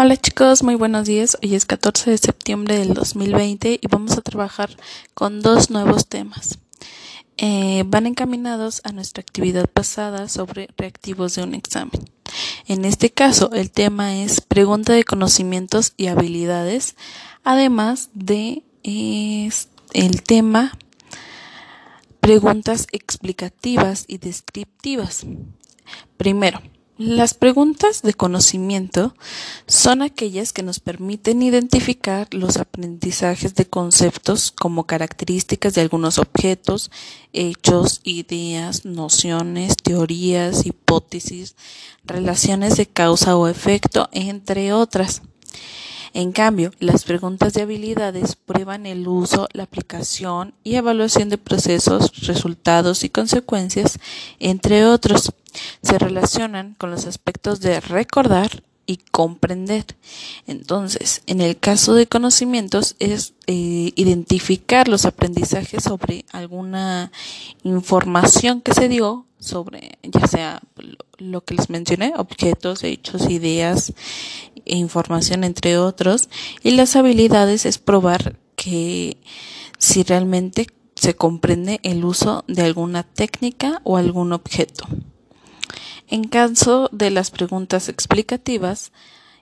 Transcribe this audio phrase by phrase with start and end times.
[0.00, 1.36] Hola chicos, muy buenos días.
[1.42, 4.70] Hoy es 14 de septiembre del 2020 y vamos a trabajar
[5.12, 6.60] con dos nuevos temas.
[7.36, 12.00] Eh, van encaminados a nuestra actividad pasada sobre reactivos de un examen.
[12.68, 16.94] En este caso, el tema es pregunta de conocimientos y habilidades,
[17.42, 20.78] además de el tema
[22.20, 25.26] preguntas explicativas y descriptivas.
[26.16, 26.62] Primero,
[26.98, 29.14] las preguntas de conocimiento
[29.68, 36.90] son aquellas que nos permiten identificar los aprendizajes de conceptos como características de algunos objetos,
[37.32, 41.54] hechos, ideas, nociones, teorías, hipótesis,
[42.04, 45.22] relaciones de causa o efecto, entre otras.
[46.18, 52.26] En cambio, las preguntas de habilidades prueban el uso, la aplicación y evaluación de procesos,
[52.26, 54.00] resultados y consecuencias,
[54.40, 55.32] entre otros.
[55.80, 59.84] Se relacionan con los aspectos de recordar y comprender.
[60.46, 67.12] Entonces, en el caso de conocimientos es eh, identificar los aprendizajes sobre alguna
[67.62, 70.62] información que se dio sobre, ya sea
[71.18, 73.92] lo que les mencioné, objetos, hechos, ideas,
[74.64, 76.30] información, entre otros.
[76.62, 79.18] Y las habilidades es probar que
[79.78, 84.86] si realmente se comprende el uso de alguna técnica o algún objeto.
[86.10, 88.92] En caso de las preguntas explicativas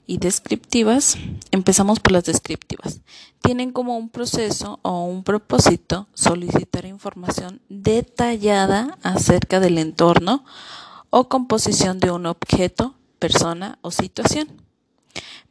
[0.04, 1.16] y descriptivas,
[1.52, 3.00] empezamos por las descriptivas.
[3.40, 10.44] Tienen como un proceso o un propósito solicitar información detallada acerca del entorno
[11.10, 14.48] o composición de un objeto, persona o situación.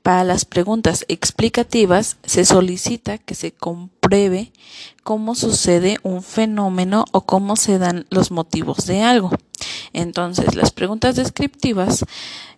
[0.03, 4.52] Para las preguntas explicativas se solicita que se compruebe
[5.03, 9.31] cómo sucede un fenómeno o cómo se dan los motivos de algo.
[9.95, 12.03] Entonces, las preguntas descriptivas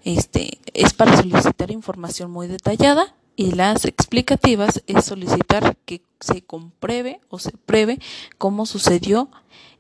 [0.04, 7.20] este, es para solicitar información muy detallada y las explicativas es solicitar que se compruebe
[7.30, 8.00] o se pruebe
[8.40, 9.30] cómo sucedió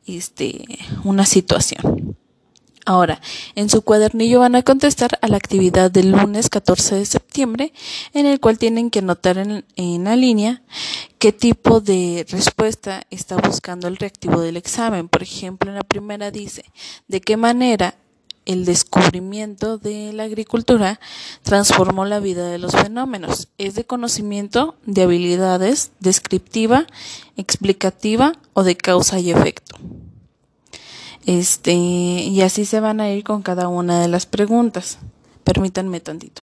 [0.06, 0.66] este,
[1.04, 2.16] una situación.
[2.88, 3.20] Ahora,
[3.56, 7.74] en su cuadernillo van a contestar a la actividad del lunes 14 de septiembre,
[8.14, 10.62] en el cual tienen que anotar en, la línea
[11.20, 15.10] qué tipo de respuesta está buscando el reactivo del examen.
[15.10, 16.64] Por ejemplo, en la primera dice,
[17.10, 17.96] ¿de qué manera
[18.46, 21.02] el descubrimiento de la agricultura
[21.44, 23.50] transformó la vida de los fenómenos?
[23.58, 26.88] Es de conocimiento, de habilidades, descriptiva,
[27.36, 29.78] explicativa o de causa y efecto.
[31.28, 34.98] Este, y así se van a ir con cada una de las preguntas.
[35.44, 36.42] Permítanme tantito.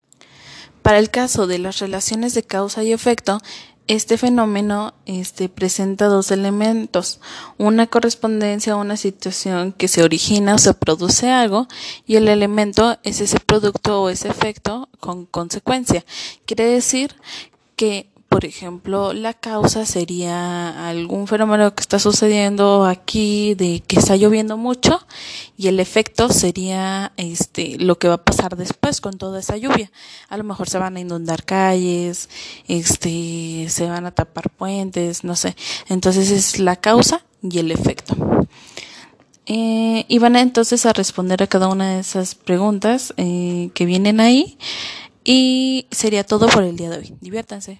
[0.83, 3.41] Para el caso de las relaciones de causa y efecto,
[3.87, 7.21] este fenómeno este, presenta dos elementos,
[7.57, 11.67] una correspondencia a una situación que se origina o se produce algo
[12.07, 16.05] y el elemento es ese producto o ese efecto con consecuencia.
[16.45, 17.17] Quiere decir
[17.77, 24.17] que por ejemplo, la causa sería algún fenómeno que está sucediendo aquí de que está
[24.17, 25.07] lloviendo mucho
[25.57, 29.93] y el efecto sería este lo que va a pasar después con toda esa lluvia.
[30.29, 32.29] A lo mejor se van a inundar calles,
[32.67, 35.55] este se van a tapar puentes, no sé.
[35.89, 38.17] Entonces es la causa y el efecto.
[39.47, 44.19] Eh, y van entonces a responder a cada una de esas preguntas eh, que vienen
[44.19, 44.59] ahí.
[45.23, 47.15] Y sería todo por el día de hoy.
[47.21, 47.79] Diviértanse.